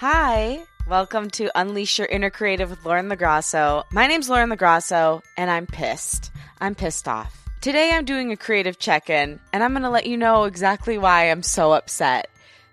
Hi, 0.00 0.62
welcome 0.86 1.30
to 1.30 1.50
Unleash 1.58 1.98
Your 1.98 2.06
Inner 2.08 2.28
Creative 2.28 2.68
with 2.68 2.84
Lauren 2.84 3.08
LaGrasso. 3.08 3.84
My 3.90 4.06
name's 4.06 4.28
Lauren 4.28 4.50
LaGrasso, 4.50 5.22
and 5.38 5.50
I'm 5.50 5.66
pissed. 5.66 6.30
I'm 6.60 6.74
pissed 6.74 7.08
off. 7.08 7.48
Today 7.62 7.92
I'm 7.94 8.04
doing 8.04 8.30
a 8.30 8.36
creative 8.36 8.78
check 8.78 9.08
in, 9.08 9.40
and 9.54 9.64
I'm 9.64 9.72
going 9.72 9.84
to 9.84 9.88
let 9.88 10.04
you 10.04 10.18
know 10.18 10.44
exactly 10.44 10.98
why 10.98 11.30
I'm 11.30 11.42
so 11.42 11.72
upset. 11.72 12.28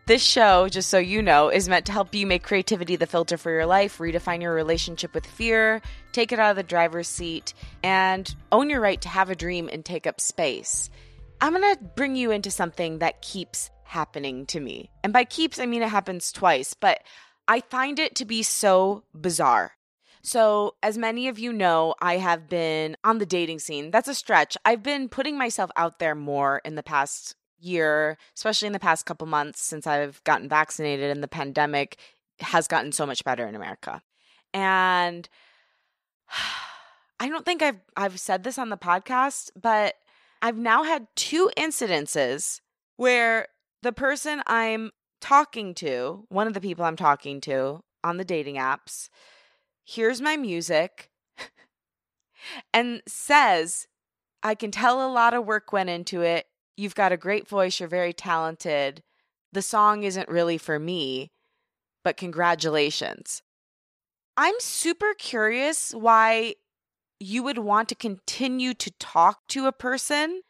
This 0.06 0.22
show, 0.22 0.68
just 0.68 0.90
so 0.90 0.98
you 0.98 1.22
know, 1.22 1.48
is 1.48 1.70
meant 1.70 1.86
to 1.86 1.94
help 1.94 2.14
you 2.14 2.28
make 2.28 2.44
creativity 2.44 2.98
the 2.98 3.08
filter 3.08 3.38
for 3.38 3.52
your 3.52 3.68
life, 3.68 4.00
redefine 4.00 4.42
your 4.42 4.54
relationship 4.54 5.14
with 5.14 5.26
fear, 5.26 5.82
take 6.12 6.34
it 6.34 6.40
out 6.40 6.50
of 6.50 6.58
the 6.58 6.64
driver's 6.64 7.08
seat, 7.08 7.54
and 7.84 8.36
own 8.52 8.70
your 8.70 8.82
right 8.82 9.00
to 9.00 9.08
have 9.08 9.30
a 9.30 9.36
dream 9.36 9.70
and 9.72 9.86
take 9.86 10.06
up 10.06 10.20
space. 10.20 10.90
I'm 11.40 11.54
going 11.54 11.74
to 11.74 11.84
bring 11.96 12.18
you 12.18 12.32
into 12.32 12.52
something 12.52 13.00
that 13.00 13.22
keeps 13.22 13.70
happening 13.94 14.46
to 14.48 14.60
me. 14.60 14.90
And 15.04 15.14
by 15.14 15.24
keeps, 15.24 15.60
I 15.60 15.66
mean 15.66 15.82
it 15.82 15.90
happens 15.90 16.32
twice, 16.32 16.74
but 16.74 17.00
I 17.48 17.62
find 17.62 18.00
it 18.00 18.16
to 18.16 18.26
be 18.26 18.44
so 18.44 19.04
bizarre. 19.14 19.74
So, 20.26 20.76
as 20.82 20.98
many 20.98 21.28
of 21.28 21.38
you 21.38 21.52
know, 21.52 21.96
I 22.02 22.18
have 22.18 22.48
been 22.48 22.96
on 23.04 23.18
the 23.18 23.26
dating 23.26 23.60
scene. 23.60 23.92
That's 23.92 24.08
a 24.08 24.16
stretch. 24.16 24.56
I've 24.64 24.82
been 24.82 25.10
putting 25.10 25.38
myself 25.38 25.70
out 25.76 26.00
there 26.00 26.16
more 26.16 26.62
in 26.64 26.76
the 26.76 26.84
past 26.84 27.36
year, 27.60 28.18
especially 28.36 28.68
in 28.68 28.74
the 28.74 28.80
past 28.80 29.06
couple 29.06 29.28
months 29.28 29.62
since 29.62 29.86
I've 29.86 30.24
gotten 30.24 30.48
vaccinated 30.48 31.12
and 31.12 31.22
the 31.22 31.28
pandemic 31.28 31.98
has 32.40 32.68
gotten 32.68 32.94
so 32.94 33.06
much 33.06 33.24
better 33.24 33.46
in 33.48 33.56
America. 33.56 34.02
And 34.54 35.28
I 37.20 37.30
don't 37.30 37.46
think 37.46 37.62
I've 37.62 37.80
I've 37.96 38.20
said 38.20 38.44
this 38.44 38.58
on 38.58 38.70
the 38.70 38.78
podcast, 38.78 39.52
but 39.62 39.96
I've 40.42 40.58
now 40.58 40.84
had 40.84 41.08
two 41.16 41.50
incidences 41.58 42.60
where 42.98 43.48
the 43.84 43.92
person 43.92 44.42
I'm 44.48 44.92
talking 45.20 45.76
to, 45.76 46.26
one 46.30 46.48
of 46.48 46.54
the 46.54 46.62
people 46.62 46.86
I'm 46.86 46.96
talking 46.96 47.42
to 47.42 47.84
on 48.04 48.18
the 48.18 48.26
dating 48.26 48.56
apps, 48.56 49.10
hears 49.84 50.22
my 50.22 50.38
music 50.38 51.12
and 52.74 53.02
says, 53.06 53.88
I 54.42 54.56
can 54.56 54.72
tell 54.72 55.06
a 55.06 55.12
lot 55.12 55.34
of 55.34 55.46
work 55.46 55.74
went 55.74 55.90
into 55.90 56.22
it. 56.22 56.46
You've 56.78 56.96
got 56.96 57.12
a 57.12 57.18
great 57.18 57.48
voice. 57.48 57.80
You're 57.80 57.90
very 57.90 58.14
talented. 58.14 59.04
The 59.52 59.62
song 59.62 60.04
isn't 60.04 60.30
really 60.30 60.58
for 60.58 60.80
me, 60.80 61.32
but 62.04 62.18
congratulations. 62.18 63.44
I'm 64.38 64.56
super 64.60 65.14
curious 65.18 65.94
why 65.94 66.56
you 67.20 67.44
would 67.44 67.60
want 67.60 67.90
to 67.90 67.96
continue 67.96 68.74
to 68.76 68.92
talk 68.92 69.48
to 69.50 69.68
a 69.68 69.72
person 69.72 70.42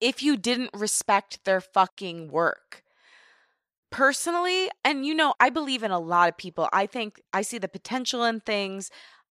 if 0.00 0.22
you 0.22 0.36
didn't 0.36 0.70
respect 0.74 1.44
their 1.44 1.60
fucking 1.60 2.28
work. 2.28 2.82
Personally, 3.90 4.68
and 4.84 5.06
you 5.06 5.14
know, 5.14 5.34
I 5.40 5.48
believe 5.48 5.82
in 5.82 5.90
a 5.90 5.98
lot 5.98 6.28
of 6.28 6.36
people. 6.36 6.68
I 6.72 6.86
think 6.86 7.22
I 7.32 7.42
see 7.42 7.58
the 7.58 7.68
potential 7.68 8.22
in 8.24 8.40
things. 8.40 8.90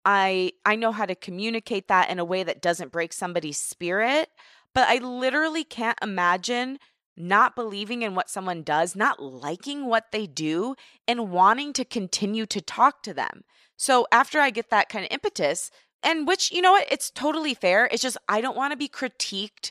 I 0.04 0.52
I 0.64 0.76
know 0.76 0.92
how 0.92 1.06
to 1.06 1.14
communicate 1.14 1.88
that 1.88 2.10
in 2.10 2.18
a 2.18 2.24
way 2.24 2.42
that 2.42 2.60
doesn't 2.60 2.92
break 2.92 3.12
somebody's 3.12 3.58
spirit, 3.58 4.28
but 4.74 4.88
I 4.88 4.98
literally 4.98 5.64
can't 5.64 5.98
imagine 6.02 6.78
not 7.16 7.54
believing 7.54 8.02
in 8.02 8.14
what 8.14 8.30
someone 8.30 8.62
does, 8.62 8.96
not 8.96 9.22
liking 9.22 9.86
what 9.86 10.12
they 10.12 10.26
do, 10.26 10.74
and 11.06 11.30
wanting 11.30 11.72
to 11.74 11.84
continue 11.84 12.46
to 12.46 12.60
talk 12.60 13.02
to 13.02 13.14
them. 13.14 13.44
So 13.76 14.06
after 14.12 14.38
I 14.38 14.50
get 14.50 14.70
that 14.70 14.88
kind 14.88 15.04
of 15.04 15.10
impetus, 15.10 15.70
and 16.02 16.26
which, 16.26 16.50
you 16.50 16.62
know 16.62 16.72
what, 16.72 16.90
it's 16.90 17.10
totally 17.10 17.54
fair. 17.54 17.88
It's 17.90 18.02
just 18.02 18.16
I 18.28 18.40
don't 18.40 18.56
want 18.56 18.72
to 18.72 18.76
be 18.76 18.88
critiqued 18.88 19.70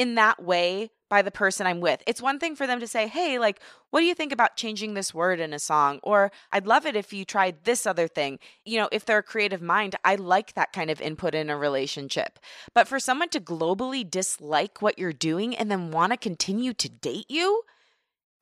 in 0.00 0.14
that 0.14 0.42
way 0.42 0.90
by 1.10 1.20
the 1.20 1.30
person 1.30 1.66
I'm 1.66 1.80
with. 1.80 2.02
It's 2.06 2.22
one 2.22 2.38
thing 2.38 2.56
for 2.56 2.66
them 2.66 2.80
to 2.80 2.86
say, 2.86 3.06
hey, 3.06 3.38
like, 3.38 3.60
what 3.90 4.00
do 4.00 4.06
you 4.06 4.14
think 4.14 4.32
about 4.32 4.56
changing 4.56 4.94
this 4.94 5.12
word 5.12 5.40
in 5.40 5.52
a 5.52 5.58
song? 5.58 6.00
Or 6.02 6.32
I'd 6.50 6.66
love 6.66 6.86
it 6.86 6.96
if 6.96 7.12
you 7.12 7.26
tried 7.26 7.64
this 7.64 7.86
other 7.86 8.08
thing. 8.08 8.38
You 8.64 8.78
know, 8.78 8.88
if 8.92 9.04
they're 9.04 9.18
a 9.18 9.22
creative 9.22 9.60
mind, 9.60 9.96
I 10.02 10.14
like 10.14 10.54
that 10.54 10.72
kind 10.72 10.88
of 10.88 11.02
input 11.02 11.34
in 11.34 11.50
a 11.50 11.56
relationship. 11.58 12.38
But 12.72 12.88
for 12.88 12.98
someone 12.98 13.28
to 13.28 13.40
globally 13.40 14.10
dislike 14.10 14.80
what 14.80 14.98
you're 14.98 15.12
doing 15.12 15.54
and 15.54 15.70
then 15.70 15.90
want 15.90 16.12
to 16.12 16.16
continue 16.16 16.72
to 16.72 16.88
date 16.88 17.26
you, 17.28 17.60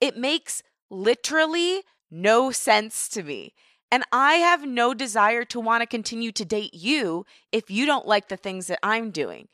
it 0.01 0.17
makes 0.17 0.63
literally 0.91 1.83
no 2.09 2.53
sense 2.53 3.09
to 3.09 3.25
me. 3.25 3.53
And 3.91 4.05
I 4.13 4.35
have 4.35 4.65
no 4.65 4.95
desire 4.95 5.45
to 5.47 5.59
want 5.59 5.83
to 5.83 5.89
continue 5.89 6.31
to 6.31 6.45
date 6.45 6.75
you 6.75 7.27
if 7.51 7.69
you 7.69 7.85
don't 7.85 8.07
like 8.07 8.29
the 8.29 8.37
things 8.37 8.69
that 8.69 8.79
I'm 8.81 9.11
doing. 9.11 9.49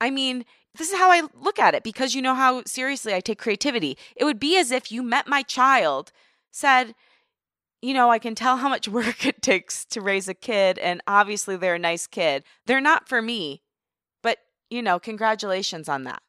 I 0.00 0.10
mean, 0.10 0.44
this 0.76 0.90
is 0.90 0.98
how 0.98 1.10
I 1.10 1.22
look 1.34 1.58
at 1.58 1.74
it 1.74 1.82
because 1.82 2.14
you 2.14 2.22
know 2.22 2.34
how 2.34 2.62
seriously 2.64 3.14
I 3.14 3.20
take 3.20 3.38
creativity. 3.38 3.98
It 4.16 4.24
would 4.24 4.38
be 4.38 4.56
as 4.58 4.70
if 4.70 4.92
you 4.92 5.02
met 5.02 5.26
my 5.26 5.42
child, 5.42 6.12
said, 6.50 6.94
you 7.82 7.94
know, 7.94 8.10
I 8.10 8.18
can 8.18 8.34
tell 8.34 8.58
how 8.58 8.68
much 8.68 8.88
work 8.88 9.26
it 9.26 9.42
takes 9.42 9.84
to 9.86 10.00
raise 10.00 10.28
a 10.28 10.34
kid, 10.34 10.78
and 10.78 11.02
obviously 11.06 11.56
they're 11.56 11.74
a 11.74 11.78
nice 11.78 12.06
kid. 12.06 12.44
They're 12.66 12.80
not 12.80 13.08
for 13.08 13.20
me, 13.20 13.62
but, 14.22 14.38
you 14.68 14.82
know, 14.82 14.98
congratulations 14.98 15.88
on 15.88 16.04
that. 16.04 16.22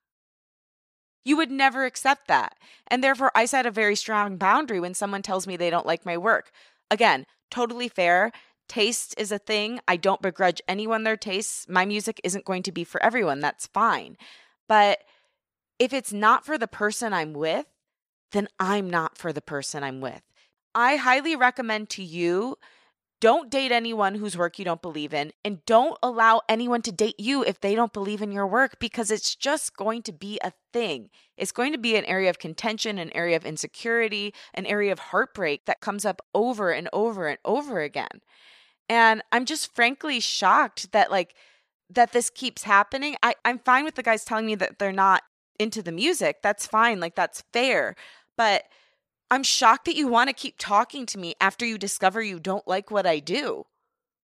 You 1.24 1.38
would 1.38 1.52
never 1.52 1.86
accept 1.86 2.28
that. 2.28 2.56
And 2.88 3.04
therefore, 3.04 3.32
I 3.36 3.46
set 3.46 3.68
a 3.68 3.72
very 3.72 3.96
strong 3.96 4.38
boundary 4.38 4.80
when 4.80 4.96
someone 4.96 5.22
tells 5.22 5.46
me 5.46 5.56
they 5.56 5.70
don't 5.70 5.86
like 5.86 6.06
my 6.06 6.18
work. 6.18 6.52
Again, 6.90 7.28
totally 7.52 7.88
fair. 7.88 8.32
Taste 8.72 9.14
is 9.18 9.34
a 9.34 9.38
thing. 9.38 9.82
I 9.86 9.98
don't 9.98 10.22
begrudge 10.22 10.62
anyone 10.66 11.04
their 11.04 11.18
tastes. 11.18 11.68
My 11.68 11.84
music 11.84 12.22
isn't 12.24 12.46
going 12.46 12.64
to 12.64 12.72
be 12.72 12.86
for 12.86 13.04
everyone. 13.04 13.42
That's 13.42 13.68
fine. 13.68 14.16
But 14.70 15.00
if 15.78 15.92
it's 15.92 16.14
not 16.14 16.46
for 16.46 16.58
the 16.58 16.70
person 16.70 17.12
I'm 17.12 17.34
with, 17.34 17.66
then 18.32 18.48
I'm 18.62 18.90
not 18.90 19.18
for 19.18 19.34
the 19.34 19.42
person 19.42 19.84
I'm 19.84 20.00
with. 20.00 20.22
I 20.74 20.96
highly 20.96 21.36
recommend 21.36 21.90
to 21.90 22.02
you 22.02 22.56
don't 23.20 23.52
date 23.52 23.74
anyone 23.74 24.16
whose 24.16 24.38
work 24.38 24.58
you 24.58 24.64
don't 24.64 24.82
believe 24.82 25.14
in, 25.14 25.34
and 25.44 25.66
don't 25.66 25.98
allow 26.02 26.40
anyone 26.48 26.82
to 26.84 26.94
date 26.94 27.20
you 27.20 27.44
if 27.44 27.60
they 27.60 27.76
don't 27.76 27.92
believe 27.92 28.22
in 28.22 28.32
your 28.32 28.48
work 28.48 28.80
because 28.80 29.12
it's 29.12 29.36
just 29.36 29.76
going 29.76 30.02
to 30.04 30.14
be 30.14 30.40
a 30.46 30.54
thing. 30.72 31.10
It's 31.36 31.52
going 31.52 31.74
to 31.74 31.78
be 31.78 31.98
an 31.98 32.06
area 32.06 32.30
of 32.30 32.40
contention, 32.40 32.98
an 32.98 33.12
area 33.14 33.36
of 33.36 33.46
insecurity, 33.46 34.34
an 34.54 34.66
area 34.66 34.94
of 34.94 35.00
heartbreak 35.00 35.66
that 35.66 35.82
comes 35.82 36.06
up 36.06 36.22
over 36.34 36.72
and 36.72 36.88
over 36.94 37.28
and 37.28 37.38
over 37.44 37.82
again. 37.82 38.22
And 38.92 39.24
I'm 39.32 39.46
just 39.46 39.74
frankly 39.74 40.20
shocked 40.20 40.92
that 40.92 41.10
like 41.10 41.34
that 41.90 42.12
this 42.12 42.30
keeps 42.30 42.64
happening. 42.64 43.16
I, 43.24 43.36
I'm 43.46 43.60
fine 43.60 43.86
with 43.86 43.96
the 43.96 44.04
guys 44.04 44.26
telling 44.26 44.46
me 44.46 44.56
that 44.56 44.80
they're 44.80 44.92
not 44.92 45.24
into 45.58 45.82
the 45.82 45.94
music. 45.94 46.42
That's 46.44 46.68
fine. 46.68 47.00
Like 47.00 47.16
that's 47.16 47.42
fair. 47.54 47.96
But 48.36 48.66
I'm 49.30 49.44
shocked 49.44 49.86
that 49.86 49.96
you 49.96 50.10
want 50.10 50.28
to 50.28 50.34
keep 50.34 50.56
talking 50.58 51.06
to 51.06 51.18
me 51.18 51.36
after 51.40 51.66
you 51.66 51.78
discover 51.78 52.22
you 52.22 52.38
don't 52.38 52.68
like 52.68 52.92
what 52.92 53.08
I 53.08 53.20
do. 53.20 53.64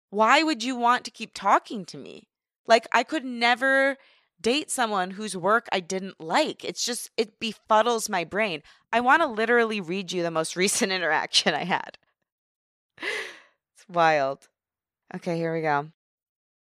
Why 0.10 0.42
would 0.42 0.64
you 0.64 0.78
want 0.78 1.04
to 1.04 1.12
keep 1.12 1.32
talking 1.34 1.84
to 1.88 1.98
me? 1.98 2.30
Like 2.66 2.88
I 2.94 3.04
could 3.04 3.26
never 3.26 3.98
date 4.40 4.72
someone 4.72 5.12
whose 5.12 5.36
work 5.36 5.68
I 5.74 5.82
didn't 5.82 6.22
like. 6.22 6.64
It's 6.64 6.86
just 6.86 7.12
it 7.18 7.42
befuddles 7.42 8.10
my 8.10 8.24
brain. 8.24 8.64
I 8.94 9.02
want 9.02 9.22
to 9.22 9.28
literally 9.28 9.82
read 9.82 10.14
you 10.14 10.24
the 10.24 10.32
most 10.32 10.56
recent 10.56 10.94
interaction 10.94 11.54
I 11.54 11.66
had. 11.66 11.98
Wild. 13.88 14.48
Okay, 15.16 15.38
here 15.38 15.54
we 15.54 15.62
go. 15.62 15.90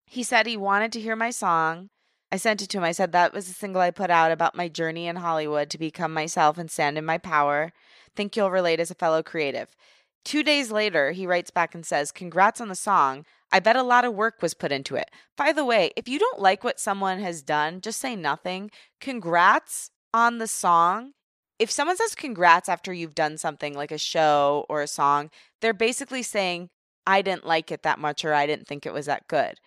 He 0.06 0.22
said 0.22 0.46
he 0.46 0.56
wanted 0.56 0.92
to 0.92 1.00
hear 1.00 1.16
my 1.16 1.30
song. 1.30 1.88
I 2.32 2.36
sent 2.36 2.62
it 2.62 2.68
to 2.70 2.78
him. 2.78 2.84
I 2.84 2.92
said 2.92 3.12
that 3.12 3.32
was 3.32 3.48
a 3.48 3.52
single 3.52 3.80
I 3.80 3.90
put 3.90 4.10
out 4.10 4.32
about 4.32 4.56
my 4.56 4.68
journey 4.68 5.06
in 5.06 5.16
Hollywood 5.16 5.70
to 5.70 5.78
become 5.78 6.12
myself 6.12 6.58
and 6.58 6.70
stand 6.70 6.98
in 6.98 7.04
my 7.04 7.18
power. 7.18 7.72
Think 8.16 8.36
you'll 8.36 8.50
relate 8.50 8.80
as 8.80 8.90
a 8.90 8.94
fellow 8.94 9.22
creative. 9.22 9.76
Two 10.24 10.42
days 10.42 10.70
later, 10.70 11.12
he 11.12 11.26
writes 11.26 11.50
back 11.50 11.74
and 11.74 11.84
says, 11.84 12.12
Congrats 12.12 12.60
on 12.60 12.68
the 12.68 12.74
song. 12.74 13.24
I 13.52 13.60
bet 13.60 13.76
a 13.76 13.82
lot 13.82 14.04
of 14.04 14.14
work 14.14 14.40
was 14.40 14.54
put 14.54 14.72
into 14.72 14.96
it. 14.96 15.10
By 15.36 15.52
the 15.52 15.64
way, 15.64 15.92
if 15.96 16.08
you 16.08 16.18
don't 16.18 16.40
like 16.40 16.64
what 16.64 16.80
someone 16.80 17.20
has 17.20 17.42
done, 17.42 17.80
just 17.80 18.00
say 18.00 18.16
nothing. 18.16 18.70
Congrats 19.00 19.90
on 20.14 20.38
the 20.38 20.46
song. 20.46 21.12
If 21.58 21.70
someone 21.70 21.96
says 21.96 22.14
congrats 22.14 22.68
after 22.68 22.92
you've 22.92 23.14
done 23.14 23.36
something 23.36 23.74
like 23.74 23.92
a 23.92 23.98
show 23.98 24.64
or 24.68 24.80
a 24.80 24.88
song, 24.88 25.30
they're 25.60 25.74
basically 25.74 26.22
saying, 26.22 26.70
I 27.06 27.22
didn't 27.22 27.46
like 27.46 27.70
it 27.70 27.82
that 27.82 27.98
much 27.98 28.24
or 28.24 28.34
I 28.34 28.46
didn't 28.46 28.66
think 28.66 28.86
it 28.86 28.92
was 28.92 29.06
that 29.06 29.28
good. 29.28 29.60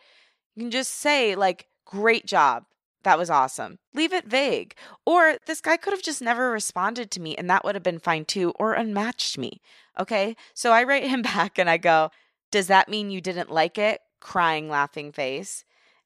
You 0.55 0.63
can 0.63 0.71
just 0.71 0.91
say, 0.91 1.35
like, 1.35 1.67
great 1.85 2.25
job. 2.25 2.65
That 3.03 3.19
was 3.19 3.29
awesome. 3.29 3.77
Leave 3.93 4.13
it 4.13 4.25
vague. 4.25 4.73
Or 5.05 5.37
this 5.45 5.61
guy 5.61 5.77
could 5.77 5.93
have 5.93 6.01
just 6.01 6.21
never 6.21 6.49
responded 6.49 7.11
to 7.11 7.21
me 7.21 7.35
and 7.35 7.47
that 7.49 7.63
would 7.63 7.75
have 7.75 7.83
been 7.83 7.99
fine 7.99 8.25
too, 8.25 8.51
or 8.57 8.73
unmatched 8.73 9.37
me. 9.37 9.61
Okay. 9.99 10.35
So 10.53 10.71
I 10.71 10.83
write 10.83 11.07
him 11.07 11.21
back 11.33 11.59
and 11.59 11.69
I 11.69 11.77
go, 11.77 12.09
Does 12.51 12.67
that 12.67 12.89
mean 12.89 13.11
you 13.11 13.21
didn't 13.21 13.51
like 13.51 13.77
it? 13.77 14.01
Crying, 14.19 14.69
laughing 14.69 15.11
face. 15.11 15.63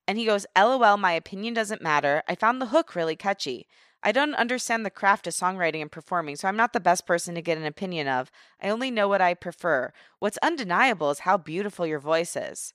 And 0.07 0.17
he 0.17 0.25
goes, 0.25 0.45
LOL, 0.57 0.97
my 0.97 1.13
opinion 1.13 1.53
doesn't 1.53 1.81
matter. 1.81 2.23
I 2.27 2.35
found 2.35 2.61
the 2.61 2.67
hook 2.67 2.95
really 2.95 3.15
catchy. 3.15 3.67
I 4.01 4.11
don't 4.11 4.35
understand 4.35 4.85
the 4.85 4.89
craft 4.89 5.27
of 5.27 5.33
songwriting 5.33 5.81
and 5.81 5.91
performing, 5.91 6.37
so 6.37 6.47
I'm 6.47 6.55
not 6.55 6.73
the 6.73 6.79
best 6.79 7.05
person 7.05 7.35
to 7.35 7.41
get 7.41 7.57
an 7.57 7.65
opinion 7.65 8.07
of. 8.07 8.31
I 8.61 8.69
only 8.69 8.91
know 8.91 9.07
what 9.07 9.21
I 9.21 9.33
prefer. 9.33 9.91
What's 10.19 10.37
undeniable 10.37 11.09
is 11.11 11.19
how 11.19 11.37
beautiful 11.37 11.85
your 11.85 11.99
voice 11.99 12.35
is. 12.35 12.73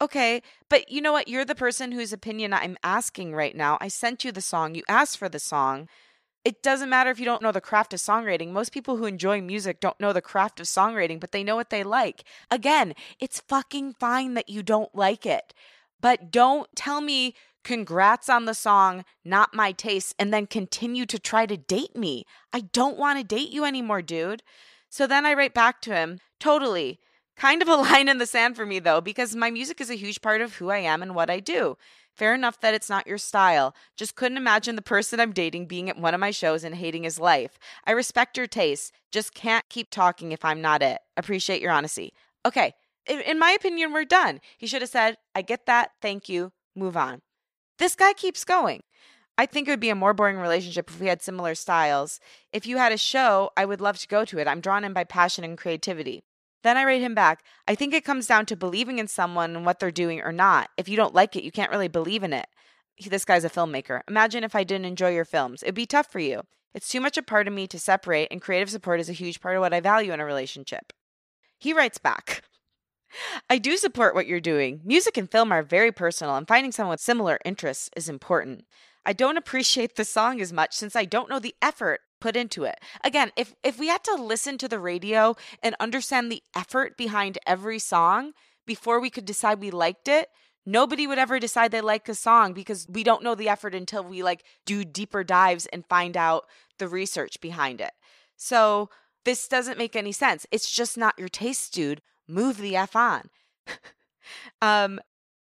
Okay, 0.00 0.42
but 0.68 0.90
you 0.90 1.00
know 1.00 1.12
what? 1.12 1.28
You're 1.28 1.44
the 1.44 1.54
person 1.54 1.92
whose 1.92 2.12
opinion 2.12 2.52
I'm 2.52 2.76
asking 2.82 3.34
right 3.34 3.54
now. 3.54 3.78
I 3.80 3.88
sent 3.88 4.24
you 4.24 4.32
the 4.32 4.40
song, 4.40 4.74
you 4.74 4.82
asked 4.88 5.18
for 5.18 5.28
the 5.28 5.38
song. 5.38 5.88
It 6.44 6.62
doesn't 6.62 6.90
matter 6.90 7.10
if 7.10 7.20
you 7.20 7.24
don't 7.24 7.42
know 7.42 7.52
the 7.52 7.60
craft 7.60 7.94
of 7.94 8.00
songwriting. 8.00 8.50
Most 8.50 8.72
people 8.72 8.96
who 8.96 9.04
enjoy 9.04 9.40
music 9.40 9.78
don't 9.78 10.00
know 10.00 10.12
the 10.12 10.20
craft 10.20 10.58
of 10.58 10.66
songwriting, 10.66 11.20
but 11.20 11.30
they 11.30 11.44
know 11.44 11.54
what 11.54 11.70
they 11.70 11.84
like. 11.84 12.24
Again, 12.50 12.94
it's 13.20 13.38
fucking 13.38 13.94
fine 14.00 14.34
that 14.34 14.48
you 14.48 14.64
don't 14.64 14.92
like 14.92 15.24
it, 15.24 15.54
but 16.00 16.32
don't 16.32 16.68
tell 16.74 17.00
me 17.00 17.36
congrats 17.64 18.28
on 18.28 18.44
the 18.44 18.54
song, 18.54 19.04
not 19.24 19.54
my 19.54 19.72
taste, 19.72 20.14
and 20.18 20.32
then 20.32 20.46
continue 20.46 21.06
to 21.06 21.18
try 21.18 21.46
to 21.46 21.56
date 21.56 21.96
me. 21.96 22.24
I 22.52 22.60
don't 22.60 22.98
want 22.98 23.18
to 23.18 23.24
date 23.24 23.50
you 23.50 23.64
anymore, 23.64 24.02
dude. 24.02 24.42
So 24.88 25.06
then 25.06 25.24
I 25.24 25.34
write 25.34 25.54
back 25.54 25.80
to 25.82 25.94
him, 25.94 26.20
totally. 26.38 27.00
Kind 27.36 27.62
of 27.62 27.68
a 27.68 27.76
line 27.76 28.08
in 28.08 28.18
the 28.18 28.26
sand 28.26 28.56
for 28.56 28.66
me, 28.66 28.78
though, 28.78 29.00
because 29.00 29.34
my 29.34 29.50
music 29.50 29.80
is 29.80 29.90
a 29.90 29.96
huge 29.96 30.20
part 30.20 30.40
of 30.40 30.56
who 30.56 30.70
I 30.70 30.78
am 30.78 31.02
and 31.02 31.14
what 31.14 31.30
I 31.30 31.40
do. 31.40 31.76
Fair 32.16 32.34
enough 32.34 32.60
that 32.60 32.74
it's 32.74 32.90
not 32.90 33.06
your 33.06 33.16
style. 33.16 33.74
Just 33.96 34.16
couldn't 34.16 34.36
imagine 34.36 34.76
the 34.76 34.82
person 34.82 35.18
I'm 35.18 35.32
dating 35.32 35.66
being 35.66 35.88
at 35.88 35.98
one 35.98 36.12
of 36.12 36.20
my 36.20 36.30
shows 36.30 36.62
and 36.62 36.74
hating 36.74 37.04
his 37.04 37.18
life. 37.18 37.58
I 37.86 37.92
respect 37.92 38.36
your 38.36 38.46
taste. 38.46 38.92
Just 39.10 39.32
can't 39.32 39.68
keep 39.70 39.90
talking 39.90 40.30
if 40.30 40.44
I'm 40.44 40.60
not 40.60 40.82
it. 40.82 40.98
Appreciate 41.16 41.62
your 41.62 41.72
honesty. 41.72 42.12
Okay, 42.44 42.74
in 43.06 43.38
my 43.38 43.52
opinion, 43.52 43.92
we're 43.92 44.04
done. 44.04 44.40
He 44.58 44.66
should 44.66 44.82
have 44.82 44.90
said, 44.90 45.16
I 45.34 45.42
get 45.42 45.66
that. 45.66 45.92
Thank 46.00 46.28
you. 46.28 46.52
Move 46.74 46.96
on. 46.96 47.22
This 47.78 47.94
guy 47.94 48.12
keeps 48.12 48.44
going. 48.44 48.82
I 49.38 49.46
think 49.46 49.66
it 49.66 49.70
would 49.70 49.80
be 49.80 49.90
a 49.90 49.94
more 49.94 50.14
boring 50.14 50.36
relationship 50.36 50.90
if 50.90 51.00
we 51.00 51.06
had 51.06 51.22
similar 51.22 51.54
styles. 51.54 52.20
If 52.52 52.66
you 52.66 52.76
had 52.76 52.92
a 52.92 52.98
show, 52.98 53.50
I 53.56 53.64
would 53.64 53.80
love 53.80 53.98
to 53.98 54.08
go 54.08 54.24
to 54.26 54.38
it. 54.38 54.46
I'm 54.46 54.60
drawn 54.60 54.84
in 54.84 54.92
by 54.92 55.04
passion 55.04 55.42
and 55.42 55.56
creativity. 55.56 56.22
Then 56.62 56.76
I 56.76 56.84
write 56.84 57.00
him 57.00 57.14
back. 57.14 57.42
I 57.66 57.74
think 57.74 57.92
it 57.92 58.04
comes 58.04 58.26
down 58.26 58.46
to 58.46 58.56
believing 58.56 58.98
in 58.98 59.08
someone 59.08 59.56
and 59.56 59.66
what 59.66 59.80
they're 59.80 59.90
doing 59.90 60.20
or 60.20 60.32
not. 60.32 60.70
If 60.76 60.88
you 60.88 60.96
don't 60.96 61.14
like 61.14 61.34
it, 61.34 61.42
you 61.42 61.50
can't 61.50 61.72
really 61.72 61.88
believe 61.88 62.22
in 62.22 62.32
it. 62.32 62.46
This 63.08 63.24
guy's 63.24 63.44
a 63.44 63.50
filmmaker. 63.50 64.02
Imagine 64.06 64.44
if 64.44 64.54
I 64.54 64.64
didn't 64.64 64.84
enjoy 64.84 65.10
your 65.10 65.24
films. 65.24 65.62
It'd 65.62 65.74
be 65.74 65.86
tough 65.86 66.12
for 66.12 66.20
you. 66.20 66.42
It's 66.74 66.88
too 66.88 67.00
much 67.00 67.18
a 67.18 67.22
part 67.22 67.48
of 67.48 67.54
me 67.54 67.66
to 67.66 67.78
separate, 67.78 68.28
and 68.30 68.40
creative 68.40 68.70
support 68.70 69.00
is 69.00 69.08
a 69.08 69.14
huge 69.14 69.40
part 69.40 69.56
of 69.56 69.60
what 69.60 69.74
I 69.74 69.80
value 69.80 70.12
in 70.12 70.20
a 70.20 70.24
relationship. 70.24 70.92
He 71.58 71.72
writes 71.72 71.98
back. 71.98 72.42
I 73.48 73.58
do 73.58 73.76
support 73.76 74.14
what 74.14 74.26
you're 74.26 74.40
doing. 74.40 74.80
Music 74.84 75.16
and 75.16 75.30
film 75.30 75.52
are 75.52 75.62
very 75.62 75.92
personal, 75.92 76.36
and 76.36 76.48
finding 76.48 76.72
someone 76.72 76.92
with 76.92 77.00
similar 77.00 77.38
interests 77.44 77.90
is 77.96 78.08
important. 78.08 78.64
I 79.04 79.12
don't 79.12 79.36
appreciate 79.36 79.96
the 79.96 80.04
song 80.04 80.40
as 80.40 80.52
much 80.52 80.74
since 80.74 80.94
I 80.94 81.04
don't 81.04 81.28
know 81.28 81.38
the 81.38 81.54
effort 81.60 82.00
put 82.20 82.36
into 82.36 82.64
it. 82.64 82.78
Again, 83.02 83.32
if 83.36 83.54
if 83.64 83.78
we 83.78 83.88
had 83.88 84.04
to 84.04 84.14
listen 84.14 84.56
to 84.58 84.68
the 84.68 84.78
radio 84.78 85.34
and 85.62 85.74
understand 85.80 86.30
the 86.30 86.42
effort 86.56 86.96
behind 86.96 87.38
every 87.46 87.80
song 87.80 88.32
before 88.64 89.00
we 89.00 89.10
could 89.10 89.24
decide 89.24 89.60
we 89.60 89.72
liked 89.72 90.06
it, 90.06 90.28
nobody 90.64 91.06
would 91.06 91.18
ever 91.18 91.40
decide 91.40 91.72
they 91.72 91.80
like 91.80 92.08
a 92.08 92.14
song 92.14 92.52
because 92.52 92.86
we 92.88 93.02
don't 93.02 93.24
know 93.24 93.34
the 93.34 93.48
effort 93.48 93.74
until 93.74 94.04
we 94.04 94.22
like 94.22 94.44
do 94.64 94.84
deeper 94.84 95.24
dives 95.24 95.66
and 95.66 95.84
find 95.86 96.16
out 96.16 96.44
the 96.78 96.86
research 96.88 97.40
behind 97.40 97.80
it. 97.80 97.92
So, 98.36 98.88
this 99.24 99.46
doesn't 99.46 99.78
make 99.78 99.94
any 99.94 100.12
sense. 100.12 100.46
It's 100.50 100.70
just 100.70 100.96
not 100.96 101.18
your 101.18 101.28
taste, 101.28 101.72
dude. 101.74 102.02
Move 102.28 102.58
the 102.58 102.76
F 102.76 102.96
on. 102.96 103.30
um, 104.62 105.00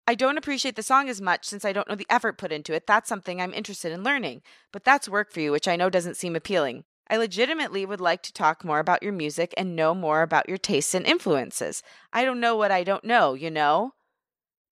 I 0.06 0.16
don't 0.16 0.38
appreciate 0.38 0.76
the 0.76 0.84
song 0.84 1.08
as 1.08 1.22
much 1.22 1.46
since 1.46 1.64
I 1.64 1.72
don't 1.72 1.88
know 1.88 1.96
the 1.96 2.08
effort 2.10 2.38
put 2.38 2.52
into 2.52 2.74
it. 2.74 2.86
That's 2.86 3.08
something 3.08 3.42
I'm 3.42 3.54
interested 3.54 3.92
in 3.92 4.04
learning. 4.04 4.42
But 4.72 4.84
that's 4.84 5.08
work 5.08 5.32
for 5.32 5.40
you, 5.40 5.52
which 5.52 5.68
I 5.68 5.76
know 5.76 5.90
doesn't 5.90 6.18
seem 6.18 6.36
appealing. 6.36 6.84
I 7.10 7.18
legitimately 7.18 7.86
would 7.86 8.02
like 8.02 8.22
to 8.24 8.34
talk 8.34 8.66
more 8.66 8.80
about 8.80 9.04
your 9.04 9.14
music 9.14 9.54
and 9.56 9.76
know 9.76 9.94
more 9.94 10.22
about 10.22 10.50
your 10.50 10.58
tastes 10.58 10.94
and 10.94 11.06
influences. 11.06 11.84
I 12.12 12.26
don't 12.26 12.40
know 12.40 12.56
what 12.56 12.72
I 12.72 12.84
don't 12.84 13.04
know, 13.04 13.34
you 13.34 13.52
know? 13.52 13.94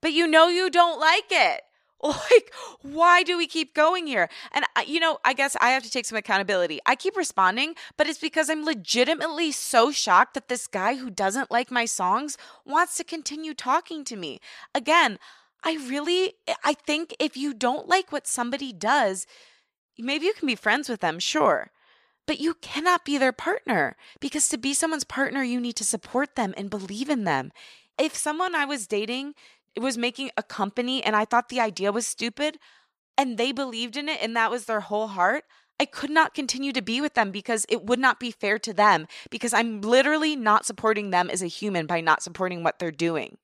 But 0.01 0.13
you 0.13 0.27
know 0.27 0.47
you 0.47 0.69
don't 0.69 0.99
like 0.99 1.27
it. 1.29 1.61
Like, 2.31 2.51
why 2.81 3.23
do 3.23 3.37
we 3.37 3.45
keep 3.45 3.75
going 3.75 4.07
here? 4.07 4.27
And, 4.51 4.65
uh, 4.75 4.81
you 4.85 4.99
know, 4.99 5.19
I 5.23 5.33
guess 5.33 5.55
I 5.61 5.69
have 5.71 5.83
to 5.83 5.91
take 5.91 6.05
some 6.05 6.17
accountability. 6.17 6.79
I 6.85 6.95
keep 6.95 7.15
responding, 7.15 7.75
but 7.95 8.07
it's 8.07 8.19
because 8.19 8.49
I'm 8.49 8.65
legitimately 8.65 9.51
so 9.51 9.91
shocked 9.91 10.33
that 10.33 10.47
this 10.47 10.65
guy 10.65 10.95
who 10.95 11.09
doesn't 11.09 11.51
like 11.51 11.69
my 11.69 11.85
songs 11.85 12.37
wants 12.65 12.95
to 12.97 13.03
continue 13.03 13.53
talking 13.53 14.03
to 14.05 14.15
me. 14.15 14.39
Again, 14.73 15.19
I 15.63 15.73
really, 15.73 16.33
eh, 16.47 16.55
I 16.63 16.73
think 16.73 17.15
if 17.19 17.37
you 17.37 17.53
don't 17.53 17.87
like 17.87 18.11
what 18.11 18.27
somebody 18.27 18.73
does, 18.73 19.27
maybe 19.97 20.25
you 20.25 20.33
can 20.33 20.47
be 20.47 20.55
friends 20.55 20.89
with 20.89 21.01
them, 21.01 21.19
sure. 21.19 21.71
But 22.25 22.39
you 22.39 22.55
cannot 22.55 23.05
be 23.05 23.17
their 23.17 23.33
partner 23.33 23.95
because 24.19 24.47
to 24.49 24.57
be 24.57 24.73
someone's 24.73 25.03
partner, 25.03 25.43
you 25.43 25.59
need 25.59 25.75
to 25.75 25.83
support 25.83 26.35
them 26.35 26.53
and 26.57 26.69
believe 26.69 27.09
in 27.09 27.25
them. 27.25 27.51
If 27.99 28.15
someone 28.15 28.55
I 28.55 28.65
was 28.65 28.87
dating 28.87 29.35
was 29.79 29.97
making 29.97 30.31
a 30.35 30.43
company 30.43 31.03
and 31.03 31.15
I 31.15 31.25
thought 31.25 31.49
the 31.49 31.59
idea 31.59 31.91
was 31.91 32.05
stupid 32.05 32.57
and 33.17 33.37
they 33.37 33.51
believed 33.51 33.97
in 33.97 34.09
it 34.09 34.19
and 34.21 34.35
that 34.35 34.51
was 34.51 34.65
their 34.65 34.81
whole 34.81 35.07
heart, 35.07 35.43
I 35.79 35.85
could 35.85 36.11
not 36.11 36.33
continue 36.33 36.71
to 36.73 36.81
be 36.81 37.01
with 37.01 37.15
them 37.15 37.31
because 37.31 37.65
it 37.67 37.85
would 37.85 37.99
not 37.99 38.19
be 38.19 38.31
fair 38.31 38.59
to 38.59 38.73
them 38.73 39.07
because 39.29 39.53
I'm 39.53 39.81
literally 39.81 40.35
not 40.35 40.65
supporting 40.65 41.09
them 41.09 41.29
as 41.29 41.41
a 41.41 41.47
human 41.47 41.87
by 41.87 42.01
not 42.01 42.21
supporting 42.21 42.63
what 42.63 42.77
they're 42.77 42.91
doing. 42.91 43.37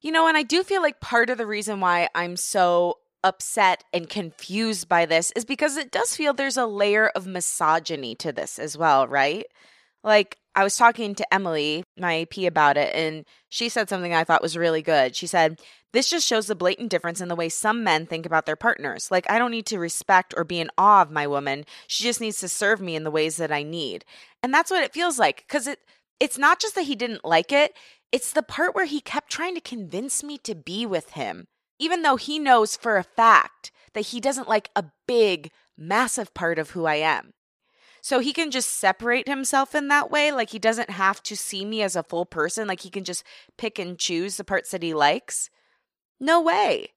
You 0.00 0.10
know, 0.10 0.26
and 0.26 0.36
I 0.36 0.42
do 0.42 0.62
feel 0.62 0.82
like 0.82 1.00
part 1.00 1.30
of 1.30 1.38
the 1.38 1.46
reason 1.46 1.80
why 1.80 2.08
I'm 2.14 2.36
so 2.36 2.98
upset 3.22 3.84
and 3.92 4.08
confused 4.08 4.88
by 4.88 5.06
this 5.06 5.32
is 5.34 5.44
because 5.44 5.76
it 5.76 5.90
does 5.90 6.14
feel 6.14 6.34
there's 6.34 6.56
a 6.56 6.66
layer 6.66 7.08
of 7.08 7.26
misogyny 7.26 8.14
to 8.16 8.32
this 8.32 8.58
as 8.58 8.76
well, 8.76 9.08
right? 9.08 9.46
Like, 10.04 10.36
I 10.54 10.62
was 10.62 10.76
talking 10.76 11.14
to 11.16 11.34
Emily, 11.34 11.82
my 11.98 12.20
AP, 12.20 12.44
about 12.46 12.76
it, 12.76 12.94
and 12.94 13.24
she 13.48 13.68
said 13.68 13.88
something 13.88 14.14
I 14.14 14.22
thought 14.22 14.42
was 14.42 14.56
really 14.56 14.82
good. 14.82 15.16
She 15.16 15.26
said, 15.26 15.60
This 15.92 16.08
just 16.08 16.26
shows 16.26 16.46
the 16.46 16.54
blatant 16.54 16.90
difference 16.90 17.20
in 17.20 17.28
the 17.28 17.34
way 17.34 17.48
some 17.48 17.82
men 17.82 18.06
think 18.06 18.24
about 18.24 18.46
their 18.46 18.54
partners. 18.54 19.10
Like, 19.10 19.28
I 19.28 19.38
don't 19.38 19.50
need 19.50 19.66
to 19.66 19.78
respect 19.80 20.34
or 20.36 20.44
be 20.44 20.60
in 20.60 20.70
awe 20.78 21.02
of 21.02 21.10
my 21.10 21.26
woman. 21.26 21.64
She 21.88 22.04
just 22.04 22.20
needs 22.20 22.38
to 22.40 22.48
serve 22.48 22.80
me 22.80 22.94
in 22.94 23.02
the 23.02 23.10
ways 23.10 23.36
that 23.38 23.50
I 23.50 23.64
need. 23.64 24.04
And 24.42 24.54
that's 24.54 24.70
what 24.70 24.84
it 24.84 24.92
feels 24.92 25.18
like. 25.18 25.44
Cause 25.48 25.66
it 25.66 25.80
it's 26.20 26.38
not 26.38 26.60
just 26.60 26.74
that 26.76 26.82
he 26.82 26.94
didn't 26.94 27.24
like 27.24 27.52
it, 27.52 27.74
it's 28.10 28.32
the 28.32 28.42
part 28.42 28.74
where 28.74 28.86
he 28.86 29.00
kept 29.00 29.30
trying 29.30 29.54
to 29.56 29.60
convince 29.60 30.22
me 30.22 30.38
to 30.38 30.54
be 30.54 30.86
with 30.86 31.10
him, 31.10 31.48
even 31.78 32.02
though 32.02 32.16
he 32.16 32.38
knows 32.38 32.76
for 32.76 32.96
a 32.96 33.04
fact 33.04 33.72
that 33.92 34.06
he 34.06 34.20
doesn't 34.20 34.48
like 34.48 34.70
a 34.74 34.84
big, 35.06 35.50
massive 35.76 36.32
part 36.32 36.58
of 36.58 36.70
who 36.70 36.86
I 36.86 36.94
am. 36.94 37.33
So 38.04 38.18
he 38.18 38.34
can 38.34 38.50
just 38.50 38.68
separate 38.68 39.26
himself 39.26 39.74
in 39.74 39.88
that 39.88 40.10
way. 40.10 40.30
Like 40.30 40.50
he 40.50 40.58
doesn't 40.58 40.90
have 40.90 41.22
to 41.22 41.34
see 41.34 41.64
me 41.64 41.80
as 41.80 41.96
a 41.96 42.02
full 42.02 42.26
person. 42.26 42.68
Like 42.68 42.80
he 42.80 42.90
can 42.90 43.02
just 43.02 43.24
pick 43.56 43.78
and 43.78 43.98
choose 43.98 44.36
the 44.36 44.44
parts 44.44 44.72
that 44.72 44.82
he 44.82 44.92
likes. 44.92 45.48
No 46.20 46.38
way. 46.42 46.88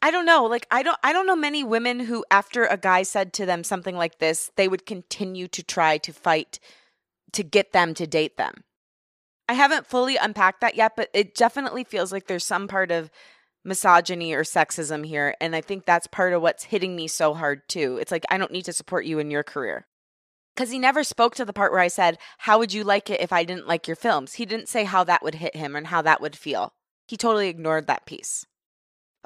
I 0.00 0.10
don't 0.10 0.24
know. 0.24 0.46
Like 0.46 0.66
I 0.70 0.82
don't 0.82 0.96
I 1.04 1.12
don't 1.12 1.26
know 1.26 1.36
many 1.36 1.62
women 1.62 2.00
who 2.00 2.24
after 2.30 2.64
a 2.64 2.78
guy 2.78 3.02
said 3.02 3.34
to 3.34 3.44
them 3.44 3.62
something 3.62 3.94
like 3.98 4.18
this, 4.18 4.50
they 4.56 4.66
would 4.66 4.86
continue 4.86 5.46
to 5.48 5.62
try 5.62 5.98
to 5.98 6.10
fight 6.10 6.58
to 7.34 7.42
get 7.42 7.72
them 7.72 7.92
to 7.92 8.06
date 8.06 8.38
them. 8.38 8.64
I 9.46 9.52
haven't 9.52 9.88
fully 9.88 10.16
unpacked 10.16 10.62
that 10.62 10.74
yet, 10.74 10.96
but 10.96 11.10
it 11.12 11.34
definitely 11.34 11.84
feels 11.84 12.12
like 12.12 12.28
there's 12.28 12.46
some 12.46 12.66
part 12.66 12.90
of 12.90 13.10
misogyny 13.62 14.32
or 14.32 14.44
sexism 14.44 15.04
here 15.04 15.34
and 15.38 15.54
I 15.54 15.60
think 15.60 15.84
that's 15.84 16.06
part 16.06 16.32
of 16.32 16.40
what's 16.40 16.64
hitting 16.64 16.96
me 16.96 17.08
so 17.08 17.34
hard 17.34 17.68
too. 17.68 17.98
It's 18.00 18.10
like 18.10 18.24
I 18.30 18.38
don't 18.38 18.52
need 18.52 18.64
to 18.64 18.72
support 18.72 19.04
you 19.04 19.18
in 19.18 19.30
your 19.30 19.42
career 19.42 19.86
because 20.60 20.72
he 20.72 20.78
never 20.78 21.02
spoke 21.02 21.34
to 21.34 21.46
the 21.46 21.54
part 21.54 21.72
where 21.72 21.80
I 21.80 21.88
said, 21.88 22.18
How 22.36 22.58
would 22.58 22.70
you 22.70 22.84
like 22.84 23.08
it 23.08 23.22
if 23.22 23.32
I 23.32 23.44
didn't 23.44 23.66
like 23.66 23.88
your 23.88 23.96
films? 23.96 24.34
He 24.34 24.44
didn't 24.44 24.68
say 24.68 24.84
how 24.84 25.02
that 25.04 25.22
would 25.22 25.36
hit 25.36 25.56
him 25.56 25.74
and 25.74 25.86
how 25.86 26.02
that 26.02 26.20
would 26.20 26.36
feel. 26.36 26.74
He 27.06 27.16
totally 27.16 27.48
ignored 27.48 27.86
that 27.86 28.04
piece. 28.04 28.44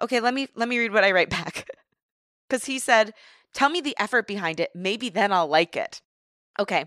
Okay, 0.01 0.21
let 0.21 0.33
me 0.33 0.47
let 0.55 0.69
me 0.69 0.79
read 0.79 0.93
what 0.93 1.03
I 1.03 1.11
write 1.11 1.31
back. 1.39 1.69
Cuz 2.49 2.67
he 2.67 2.79
said, 2.79 3.15
"Tell 3.53 3.69
me 3.69 3.81
the 3.81 3.97
effort 3.99 4.29
behind 4.29 4.61
it. 4.61 4.71
Maybe 4.77 5.09
then 5.09 5.33
I'll 5.33 5.49
like 5.49 5.75
it." 5.75 6.01
Okay. 6.61 6.85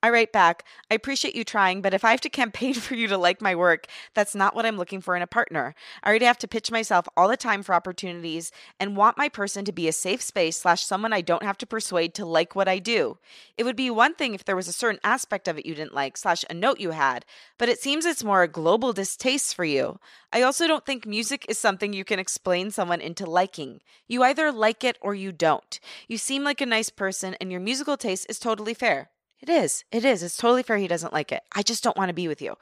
I 0.00 0.10
write 0.10 0.32
back, 0.32 0.64
I 0.92 0.94
appreciate 0.94 1.34
you 1.34 1.42
trying, 1.42 1.82
but 1.82 1.92
if 1.92 2.04
I 2.04 2.12
have 2.12 2.20
to 2.20 2.28
campaign 2.28 2.74
for 2.74 2.94
you 2.94 3.08
to 3.08 3.18
like 3.18 3.42
my 3.42 3.56
work, 3.56 3.86
that's 4.14 4.32
not 4.32 4.54
what 4.54 4.64
I'm 4.64 4.76
looking 4.76 5.00
for 5.00 5.16
in 5.16 5.22
a 5.22 5.26
partner. 5.26 5.74
I 6.04 6.08
already 6.08 6.26
have 6.26 6.38
to 6.38 6.46
pitch 6.48 6.70
myself 6.70 7.08
all 7.16 7.26
the 7.26 7.36
time 7.36 7.64
for 7.64 7.74
opportunities 7.74 8.52
and 8.78 8.96
want 8.96 9.18
my 9.18 9.28
person 9.28 9.64
to 9.64 9.72
be 9.72 9.88
a 9.88 9.92
safe 9.92 10.22
space 10.22 10.58
slash 10.58 10.84
someone 10.84 11.12
I 11.12 11.20
don't 11.20 11.42
have 11.42 11.58
to 11.58 11.66
persuade 11.66 12.14
to 12.14 12.24
like 12.24 12.54
what 12.54 12.68
I 12.68 12.78
do. 12.78 13.18
It 13.56 13.64
would 13.64 13.74
be 13.74 13.90
one 13.90 14.14
thing 14.14 14.34
if 14.34 14.44
there 14.44 14.54
was 14.54 14.68
a 14.68 14.72
certain 14.72 15.00
aspect 15.02 15.48
of 15.48 15.58
it 15.58 15.66
you 15.66 15.74
didn't 15.74 15.94
like 15.94 16.16
slash 16.16 16.44
a 16.48 16.54
note 16.54 16.78
you 16.78 16.92
had, 16.92 17.26
but 17.58 17.68
it 17.68 17.80
seems 17.80 18.06
it's 18.06 18.22
more 18.22 18.44
a 18.44 18.48
global 18.48 18.92
distaste 18.92 19.56
for 19.56 19.64
you. 19.64 19.98
I 20.32 20.42
also 20.42 20.68
don't 20.68 20.86
think 20.86 21.06
music 21.06 21.44
is 21.48 21.58
something 21.58 21.92
you 21.92 22.04
can 22.04 22.20
explain 22.20 22.70
someone 22.70 23.00
into 23.00 23.26
liking. 23.26 23.80
You 24.06 24.22
either 24.22 24.52
like 24.52 24.84
it 24.84 24.96
or 25.00 25.16
you 25.16 25.32
don't. 25.32 25.80
You 26.06 26.18
seem 26.18 26.44
like 26.44 26.60
a 26.60 26.66
nice 26.66 26.88
person 26.88 27.34
and 27.40 27.50
your 27.50 27.60
musical 27.60 27.96
taste 27.96 28.26
is 28.28 28.38
totally 28.38 28.74
fair. 28.74 29.10
It 29.40 29.48
is. 29.48 29.84
It 29.92 30.04
is. 30.04 30.22
It's 30.22 30.36
totally 30.36 30.62
fair 30.62 30.78
he 30.78 30.88
doesn't 30.88 31.12
like 31.12 31.32
it. 31.32 31.42
I 31.54 31.62
just 31.62 31.84
don't 31.84 31.96
want 31.96 32.08
to 32.08 32.14
be 32.14 32.28
with 32.28 32.42
you. 32.42 32.56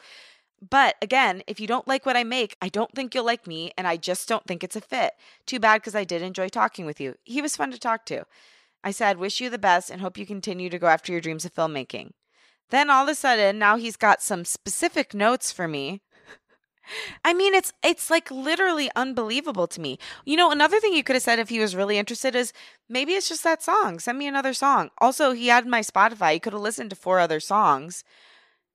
But 0.68 0.97
again, 1.02 1.42
if 1.47 1.61
you 1.61 1.66
don't 1.66 1.88
like 1.88 2.06
what 2.06 2.16
I 2.16 2.25
make, 2.25 2.56
I 2.62 2.68
don't 2.68 2.92
think 2.92 3.14
you'll 3.14 3.25
like 3.25 3.47
me, 3.47 3.73
and 3.76 3.87
I 3.87 3.97
just 3.97 4.28
don't 4.28 4.47
think 4.47 4.64
it's 4.64 4.76
a 4.76 4.80
fit. 4.80 5.12
Too 5.45 5.61
bad 5.61 5.80
because 5.80 5.95
I 5.95 6.04
did 6.04 6.23
enjoy 6.23 6.49
talking 6.49 6.87
with 6.87 7.00
you. 7.00 7.16
He 7.25 7.42
was 7.42 7.56
fun 7.56 7.71
to 7.73 7.78
talk 7.78 8.06
to. 8.06 8.25
I 8.83 8.90
said, 8.90 9.18
Wish 9.18 9.40
you 9.40 9.50
the 9.50 9.59
best 9.59 9.90
and 9.90 10.00
hope 10.00 10.16
you 10.16 10.25
continue 10.25 10.71
to 10.71 10.78
go 10.78 10.87
after 10.87 11.12
your 11.12 11.21
dreams 11.21 11.45
of 11.45 11.54
filmmaking. 11.54 12.12
Then 12.71 12.90
all 12.90 13.04
of 13.04 13.09
a 13.09 13.14
sudden, 13.14 13.59
now 13.59 13.76
he's 13.76 13.97
got 13.97 14.23
some 14.23 14.45
specific 14.45 15.14
notes 15.14 15.52
for 15.52 15.68
me 15.68 16.00
I 17.25 17.35
mean, 17.35 17.55
it's 17.55 17.73
it's 17.83 18.11
like 18.11 18.31
literally 18.31 18.90
unbelievable 18.97 19.66
to 19.69 19.81
me. 19.81 19.99
You 20.25 20.37
know, 20.37 20.50
another 20.50 20.81
thing 20.81 20.93
you 20.93 21.02
could 21.02 21.16
have 21.16 21.23
said 21.23 21.38
if 21.38 21.49
he 21.49 21.59
was 21.59 21.76
really 21.76 21.99
interested 21.99 22.35
is 22.35 22.52
maybe 22.88 23.12
it's 23.12 23.28
just 23.28 23.45
that 23.45 23.62
song. 23.62 23.99
Send 23.99 24.19
me 24.19 24.26
another 24.26 24.55
song. 24.55 24.90
Also, 24.99 25.33
he 25.33 25.49
had 25.49 25.66
my 25.66 25.81
Spotify. 25.81 26.35
He 26.35 26.40
could 26.40 26.52
have 26.52 26.62
listened 26.62 26.90
to 26.90 26.97
four 26.97 27.19
other 27.19 27.40
songs. 27.40 28.05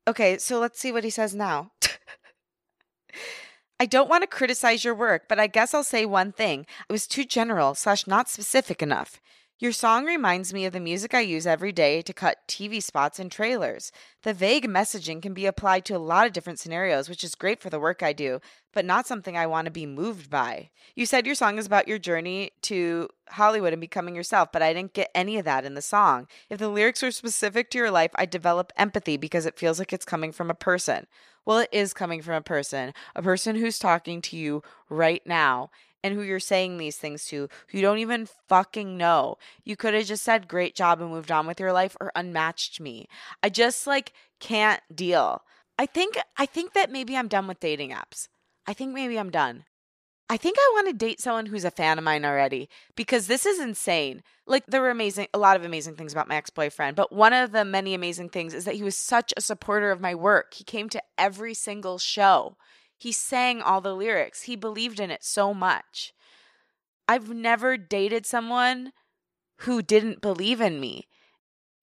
Okay, 0.08 0.38
so 0.38 0.60
let's 0.60 0.80
see 0.80 0.92
what 0.92 1.04
he 1.04 1.10
says 1.10 1.36
now. 1.36 1.72
I 3.80 3.86
don't 3.86 4.10
want 4.10 4.22
to 4.24 4.28
criticize 4.28 4.84
your 4.84 4.94
work, 4.94 5.24
but 5.28 5.40
I 5.40 5.48
guess 5.48 5.74
I'll 5.74 5.84
say 5.84 6.06
one 6.06 6.32
thing. 6.32 6.68
It 6.88 6.92
was 6.92 7.08
too 7.08 7.26
general 7.26 7.74
slash 7.76 8.06
not 8.06 8.30
specific 8.30 8.82
enough. 8.82 9.20
Your 9.62 9.72
song 9.72 10.06
reminds 10.06 10.56
me 10.56 10.66
of 10.66 10.74
the 10.74 10.80
music 10.80 11.14
I 11.14 11.20
use 11.20 11.46
every 11.46 11.72
day 11.72 12.02
to 12.02 12.14
cut 12.14 12.48
TV 12.48 12.82
spots 12.82 13.20
and 13.20 13.32
trailers. 13.32 13.92
The 14.24 14.34
vague 14.34 14.68
messaging 14.68 15.22
can 15.22 15.36
be 15.36 15.46
applied 15.46 15.86
to 15.86 15.96
a 15.96 16.00
lot 16.00 16.26
of 16.26 16.34
different 16.34 16.58
scenarios, 16.58 17.08
which 17.08 17.24
is 17.24 17.36
great 17.36 17.62
for 17.62 17.70
the 17.70 17.80
work 17.80 18.02
I 18.02 18.12
do, 18.12 18.40
but 18.74 18.86
not 18.86 19.06
something 19.06 19.38
I 19.38 19.46
want 19.46 19.66
to 19.66 19.72
be 19.72 19.86
moved 19.86 20.32
by. 20.32 20.72
You 20.96 21.06
said 21.06 21.28
your 21.28 21.36
song 21.36 21.60
is 21.60 21.68
about 21.68 21.88
your 21.88 22.00
journey 22.00 22.54
to 22.64 23.08
Hollywood 23.30 23.72
and 23.72 23.80
becoming 23.80 24.16
yourself, 24.16 24.50
but 24.52 24.64
I 24.64 24.74
didn't 24.74 24.94
get 24.94 25.12
any 25.14 25.38
of 25.38 25.46
that 25.46 25.64
in 25.64 25.76
the 25.76 25.82
song. 25.84 26.28
If 26.50 26.58
the 26.58 26.68
lyrics 26.68 27.04
were 27.04 27.12
specific 27.12 27.70
to 27.70 27.78
your 27.78 27.92
life, 27.92 28.10
I'd 28.16 28.32
develop 28.32 28.74
empathy 28.78 29.16
because 29.16 29.46
it 29.46 29.60
feels 29.60 29.78
like 29.78 29.94
it's 29.94 30.06
coming 30.06 30.32
from 30.32 30.50
a 30.50 30.56
person. 30.56 31.06
Well, 31.46 31.60
it 31.60 31.70
is 31.72 31.94
coming 31.94 32.24
from 32.24 32.34
a 32.34 32.42
person, 32.42 32.96
a 33.16 33.22
person 33.22 33.56
who's 33.58 33.78
talking 33.78 34.24
to 34.24 34.38
you 34.38 34.64
right 34.90 35.22
now 35.24 35.70
and 36.04 36.14
who 36.14 36.22
you're 36.22 36.40
saying 36.40 36.78
these 36.78 36.98
things 36.98 37.26
to 37.26 37.48
who 37.68 37.78
you 37.78 37.82
don't 37.82 38.00
even 38.00 38.28
fucking 38.48 38.98
know. 38.98 39.38
You 39.64 39.76
could 39.76 39.94
have 39.94 40.06
just 40.06 40.24
said 40.24 40.48
great 40.48 40.76
job 40.76 41.02
and 41.02 41.12
moved 41.12 41.32
on 41.32 41.48
with 41.48 41.60
your 41.60 41.74
life 41.74 41.96
or 42.00 42.12
unmatched 42.16 42.80
me. 42.80 43.08
I 43.44 43.50
just 43.50 43.88
like 43.88 44.14
can't 44.40 44.82
deal. 44.94 45.44
I 45.78 45.86
think 45.86 46.18
I 46.38 46.46
think 46.46 46.74
that 46.74 46.92
maybe 46.92 47.18
I'm 47.18 47.28
done 47.28 47.48
with 47.48 47.60
dating 47.60 47.92
apps. 47.92 48.28
I 48.68 48.74
think 48.74 48.94
maybe 48.94 49.18
I'm 49.18 49.32
done. 49.32 49.66
I 50.30 50.38
think 50.38 50.56
I 50.58 50.72
want 50.76 50.88
to 50.88 50.94
date 50.94 51.20
someone 51.20 51.48
who's 51.48 51.66
a 51.66 51.72
fan 51.72 51.98
of 51.98 52.06
mine 52.06 52.24
already 52.24 52.70
because 52.96 53.28
this 53.28 53.46
is 53.46 53.60
insane. 53.60 54.24
Like 54.48 54.66
there 54.66 54.80
were 54.80 54.90
amazing 54.90 55.28
a 55.34 55.38
lot 55.38 55.58
of 55.58 55.66
amazing 55.66 55.96
things 55.96 56.14
about 56.14 56.30
my 56.30 56.36
ex-boyfriend, 56.36 56.96
but 56.96 57.12
one 57.12 57.34
of 57.34 57.52
the 57.52 57.66
many 57.66 57.94
amazing 57.94 58.30
things 58.30 58.54
is 58.54 58.64
that 58.64 58.76
he 58.76 58.84
was 58.84 58.96
such 58.96 59.34
a 59.36 59.42
supporter 59.42 59.92
of 59.92 60.00
my 60.00 60.16
work. 60.16 60.54
He 60.54 60.64
came 60.64 60.88
to 60.90 61.04
every 61.18 61.54
single 61.54 61.98
show. 61.98 62.56
He 63.02 63.12
sang 63.12 63.64
all 63.64 63.82
the 63.82 63.96
lyrics. 63.96 64.44
He 64.44 64.56
believed 64.56 65.00
in 65.00 65.10
it 65.10 65.24
so 65.24 65.56
much. 65.56 66.14
I've 67.08 67.34
never 67.34 67.76
dated 67.76 68.28
someone 68.28 68.94
who 69.62 69.82
didn't 69.82 70.22
believe 70.22 70.62
in 70.62 70.80
me. 70.80 71.08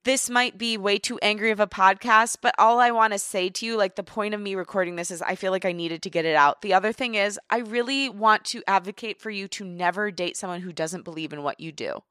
This 0.04 0.30
might 0.30 0.58
be 0.58 0.76
way 0.76 0.96
too 0.96 1.18
angry 1.20 1.50
of 1.50 1.58
a 1.58 1.66
podcast, 1.66 2.37
but 2.40 2.54
all 2.56 2.78
I 2.78 2.92
want 2.92 3.14
to 3.14 3.18
say 3.18 3.48
to 3.48 3.66
you, 3.66 3.76
like 3.76 3.96
the 3.96 4.04
point 4.04 4.32
of 4.32 4.40
me 4.40 4.54
recording 4.54 4.94
this 4.94 5.10
is 5.10 5.20
I 5.20 5.34
feel 5.34 5.50
like 5.50 5.64
I 5.64 5.72
needed 5.72 6.02
to 6.02 6.10
get 6.10 6.25
it 6.25 6.37
out. 6.37 6.62
The 6.62 6.72
other 6.72 6.92
thing 6.92 7.16
is, 7.16 7.37
I 7.50 7.58
really 7.58 8.08
want 8.08 8.44
to 8.44 8.62
advocate 8.68 9.20
for 9.20 9.30
you 9.30 9.48
to 9.48 9.64
never 9.64 10.12
date 10.12 10.37
someone 10.37 10.60
who 10.60 10.72
doesn't 10.72 11.04
believe 11.04 11.32
in 11.32 11.42
what 11.42 11.58
you 11.58 11.72
do. 11.72 12.04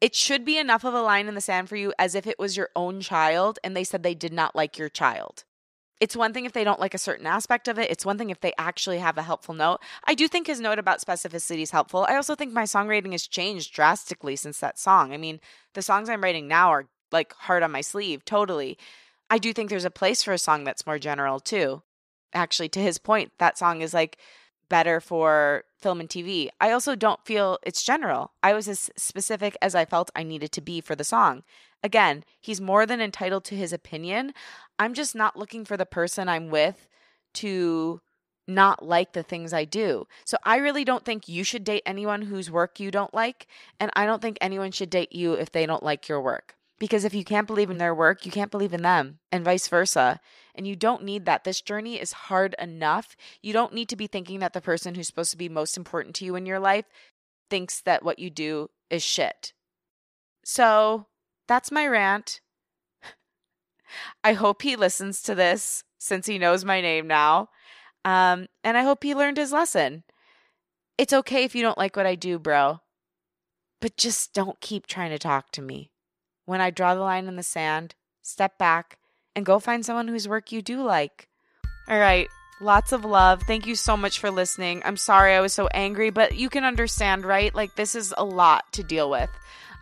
It 0.00 0.14
should 0.14 0.44
be 0.44 0.56
enough 0.56 0.84
of 0.84 0.94
a 0.94 1.02
line 1.02 1.26
in 1.26 1.34
the 1.34 1.40
sand 1.40 1.68
for 1.68 1.74
you 1.74 1.92
as 1.98 2.14
if 2.14 2.28
it 2.28 2.38
was 2.38 2.56
your 2.56 2.68
own 2.76 3.00
child 3.00 3.58
and 3.64 3.76
they 3.76 3.82
said 3.82 4.04
they 4.04 4.14
did 4.14 4.32
not 4.32 4.54
like 4.54 4.78
your 4.78 4.88
child 4.88 5.42
it's 6.00 6.16
one 6.16 6.32
thing 6.32 6.44
if 6.44 6.52
they 6.52 6.64
don't 6.64 6.80
like 6.80 6.94
a 6.94 6.98
certain 6.98 7.26
aspect 7.26 7.68
of 7.68 7.78
it. 7.78 7.90
It's 7.90 8.04
one 8.04 8.18
thing 8.18 8.30
if 8.30 8.40
they 8.40 8.52
actually 8.58 8.98
have 8.98 9.16
a 9.16 9.22
helpful 9.22 9.54
note. 9.54 9.80
I 10.04 10.14
do 10.14 10.28
think 10.28 10.46
his 10.46 10.60
note 10.60 10.78
about 10.78 11.00
specificity 11.00 11.62
is 11.62 11.70
helpful. 11.70 12.06
I 12.08 12.16
also 12.16 12.34
think 12.34 12.52
my 12.52 12.64
songwriting 12.64 13.12
has 13.12 13.26
changed 13.26 13.72
drastically 13.72 14.36
since 14.36 14.60
that 14.60 14.78
song. 14.78 15.12
I 15.12 15.16
mean, 15.16 15.40
the 15.74 15.82
songs 15.82 16.08
I'm 16.08 16.22
writing 16.22 16.48
now 16.48 16.70
are 16.70 16.86
like 17.12 17.32
hard 17.32 17.62
on 17.62 17.72
my 17.72 17.80
sleeve, 17.80 18.24
totally. 18.24 18.76
I 19.30 19.38
do 19.38 19.52
think 19.52 19.70
there's 19.70 19.84
a 19.84 19.90
place 19.90 20.22
for 20.22 20.32
a 20.32 20.38
song 20.38 20.64
that's 20.64 20.86
more 20.86 20.98
general 20.98 21.40
too. 21.40 21.82
Actually, 22.34 22.68
to 22.70 22.80
his 22.80 22.98
point, 22.98 23.32
that 23.38 23.56
song 23.56 23.80
is 23.80 23.94
like 23.94 24.18
better 24.68 25.00
for 25.00 25.64
film 25.78 26.00
and 26.00 26.08
TV. 26.08 26.48
I 26.60 26.70
also 26.70 26.94
don't 26.94 27.24
feel 27.24 27.58
it's 27.62 27.82
general. 27.82 28.32
I 28.42 28.52
was 28.54 28.68
as 28.68 28.90
specific 28.96 29.56
as 29.62 29.74
I 29.74 29.84
felt 29.84 30.10
I 30.14 30.22
needed 30.22 30.52
to 30.52 30.60
be 30.60 30.80
for 30.80 30.94
the 30.94 31.04
song. 31.04 31.42
Again, 31.82 32.24
he's 32.40 32.60
more 32.60 32.86
than 32.86 33.00
entitled 33.00 33.44
to 33.44 33.54
his 33.54 33.72
opinion. 33.72 34.32
I'm 34.78 34.94
just 34.94 35.14
not 35.14 35.36
looking 35.36 35.64
for 35.64 35.76
the 35.76 35.86
person 35.86 36.28
I'm 36.28 36.50
with 36.50 36.88
to 37.34 38.00
not 38.48 38.84
like 38.84 39.12
the 39.12 39.22
things 39.22 39.52
I 39.52 39.64
do. 39.64 40.06
So 40.24 40.36
I 40.44 40.56
really 40.56 40.84
don't 40.84 41.04
think 41.04 41.28
you 41.28 41.44
should 41.44 41.64
date 41.64 41.82
anyone 41.84 42.22
whose 42.22 42.50
work 42.50 42.78
you 42.78 42.90
don't 42.90 43.12
like. 43.12 43.46
And 43.80 43.90
I 43.94 44.06
don't 44.06 44.22
think 44.22 44.38
anyone 44.40 44.70
should 44.70 44.90
date 44.90 45.12
you 45.12 45.34
if 45.34 45.50
they 45.50 45.66
don't 45.66 45.82
like 45.82 46.08
your 46.08 46.20
work. 46.20 46.54
Because 46.78 47.04
if 47.04 47.14
you 47.14 47.24
can't 47.24 47.46
believe 47.46 47.70
in 47.70 47.78
their 47.78 47.94
work, 47.94 48.26
you 48.26 48.32
can't 48.32 48.50
believe 48.50 48.74
in 48.74 48.82
them, 48.82 49.18
and 49.32 49.44
vice 49.44 49.66
versa. 49.66 50.20
And 50.56 50.66
you 50.66 50.74
don't 50.74 51.04
need 51.04 51.26
that. 51.26 51.44
This 51.44 51.60
journey 51.60 52.00
is 52.00 52.12
hard 52.12 52.54
enough. 52.58 53.14
You 53.42 53.52
don't 53.52 53.74
need 53.74 53.88
to 53.90 53.96
be 53.96 54.06
thinking 54.06 54.40
that 54.40 54.54
the 54.54 54.60
person 54.60 54.94
who's 54.94 55.06
supposed 55.06 55.30
to 55.32 55.36
be 55.36 55.48
most 55.48 55.76
important 55.76 56.14
to 56.16 56.24
you 56.24 56.34
in 56.34 56.46
your 56.46 56.58
life 56.58 56.86
thinks 57.50 57.80
that 57.82 58.02
what 58.02 58.18
you 58.18 58.30
do 58.30 58.70
is 58.90 59.02
shit. 59.02 59.52
So 60.44 61.06
that's 61.46 61.70
my 61.70 61.86
rant. 61.86 62.40
I 64.24 64.32
hope 64.32 64.62
he 64.62 64.76
listens 64.76 65.22
to 65.22 65.34
this 65.34 65.84
since 65.98 66.26
he 66.26 66.38
knows 66.38 66.64
my 66.64 66.80
name 66.80 67.06
now. 67.06 67.50
Um, 68.04 68.46
and 68.64 68.78
I 68.78 68.82
hope 68.82 69.02
he 69.02 69.14
learned 69.14 69.36
his 69.36 69.52
lesson. 69.52 70.04
It's 70.96 71.12
okay 71.12 71.44
if 71.44 71.54
you 71.54 71.62
don't 71.62 71.78
like 71.78 71.96
what 71.96 72.06
I 72.06 72.14
do, 72.14 72.38
bro, 72.38 72.80
but 73.80 73.96
just 73.96 74.32
don't 74.32 74.60
keep 74.60 74.86
trying 74.86 75.10
to 75.10 75.18
talk 75.18 75.50
to 75.52 75.62
me. 75.62 75.90
When 76.46 76.60
I 76.60 76.70
draw 76.70 76.94
the 76.94 77.00
line 77.00 77.26
in 77.26 77.36
the 77.36 77.42
sand, 77.42 77.94
step 78.22 78.56
back 78.56 78.98
and 79.36 79.46
go 79.46 79.60
find 79.60 79.86
someone 79.86 80.08
whose 80.08 80.26
work 80.26 80.50
you 80.50 80.62
do 80.62 80.82
like. 80.82 81.28
All 81.88 81.98
right. 81.98 82.28
Lots 82.60 82.92
of 82.92 83.04
love. 83.04 83.42
Thank 83.42 83.66
you 83.66 83.74
so 83.76 83.96
much 83.96 84.18
for 84.18 84.30
listening. 84.30 84.82
I'm 84.84 84.96
sorry 84.96 85.34
I 85.34 85.40
was 85.40 85.52
so 85.52 85.68
angry, 85.68 86.08
but 86.08 86.34
you 86.34 86.48
can 86.48 86.64
understand, 86.64 87.24
right? 87.26 87.54
Like 87.54 87.76
this 87.76 87.94
is 87.94 88.14
a 88.16 88.24
lot 88.24 88.64
to 88.72 88.82
deal 88.82 89.10
with. 89.10 89.30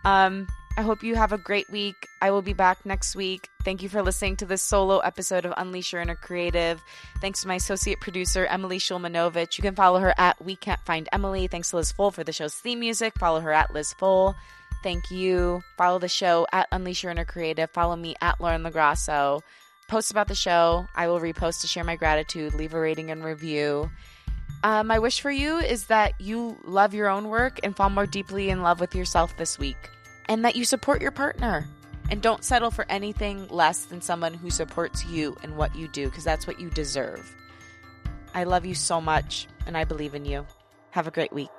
Um 0.05 0.49
I 0.77 0.83
hope 0.83 1.05
you 1.05 1.15
have 1.15 1.33
a 1.33 1.39
great 1.39 1.71
week. 1.71 1.95
I 2.21 2.33
will 2.33 2.43
be 2.43 2.53
back 2.53 2.85
next 2.85 3.15
week. 3.15 3.49
Thank 3.65 3.81
you 3.81 3.89
for 3.89 4.03
listening 4.03 4.35
to 4.39 4.45
this 4.45 4.61
solo 4.61 4.99
episode 4.99 5.45
of 5.45 5.55
Unleash 5.57 5.93
Your 5.93 6.03
Inner 6.03 6.17
Creative. 6.17 6.83
Thanks 7.21 7.43
to 7.43 7.49
my 7.49 7.55
associate 7.55 8.01
producer, 8.01 8.45
Emily 8.47 8.81
Shulmanovich. 8.81 9.57
You 9.57 9.63
can 9.63 9.77
follow 9.77 10.01
her 10.01 10.13
at 10.19 10.45
We 10.45 10.57
Can't 10.57 10.85
Find 10.85 11.09
Emily. 11.13 11.47
Thanks 11.47 11.71
to 11.71 11.77
Liz 11.77 11.93
Full 11.93 12.11
for 12.11 12.25
the 12.25 12.33
show's 12.33 12.57
theme 12.57 12.81
music. 12.81 13.17
Follow 13.21 13.39
her 13.39 13.53
at 13.53 13.73
Liz 13.73 13.93
Full. 13.93 14.35
Thank 14.85 15.11
you. 15.11 15.65
Follow 15.79 15.99
the 15.99 16.09
show 16.09 16.47
at 16.53 16.69
Unleash 16.71 17.03
Your 17.03 17.11
Inner 17.11 17.25
Creative. 17.25 17.71
Follow 17.71 17.97
me 17.97 18.15
at 18.21 18.39
Lauren 18.39 18.63
LaGrasso. 18.63 19.41
Post 19.89 20.11
about 20.11 20.29
the 20.29 20.35
show. 20.35 20.87
I 20.95 21.09
will 21.09 21.21
repost 21.21 21.63
to 21.63 21.67
share 21.67 21.85
my 21.85 21.97
gratitude. 21.97 22.53
Leave 22.53 22.75
a 22.75 22.79
rating 22.79 23.11
and 23.11 23.25
review. 23.25 23.91
Uh, 24.63 24.85
my 24.85 24.99
wish 24.99 25.23
for 25.23 25.31
you 25.31 25.57
is 25.57 25.87
that 25.87 26.13
you 26.21 26.59
love 26.65 26.93
your 26.93 27.09
own 27.09 27.29
work 27.29 27.61
and 27.65 27.75
fall 27.75 27.89
more 27.89 28.07
deeply 28.07 28.51
in 28.51 28.63
love 28.63 28.79
with 28.79 28.95
yourself 28.95 29.35
this 29.39 29.59
week 29.59 29.91
and 30.29 30.45
that 30.45 30.55
you 30.55 30.67
support 30.67 31.01
your 31.01 31.11
partner. 31.11 31.67
And 32.11 32.21
don't 32.21 32.45
settle 32.45 32.71
for 32.71 32.85
anything 32.91 33.49
less 33.49 33.87
than 33.87 34.03
someone 34.03 34.35
who 34.35 34.51
supports 34.51 35.07
you 35.07 35.35
and 35.43 35.57
what 35.57 35.75
you 35.75 35.89
do, 35.89 36.11
because 36.11 36.25
that's 36.25 36.47
what 36.47 36.61
you 36.61 36.69
deserve. 36.69 37.35
I 38.35 38.45
love 38.45 38.67
you 38.67 38.75
so 38.75 39.01
much, 39.01 39.49
and 39.67 39.79
I 39.79 39.85
believe 39.85 40.15
in 40.15 40.27
you. 40.27 40.47
Have 40.91 41.07
a 41.07 41.11
great 41.11 41.33
week. 41.33 41.51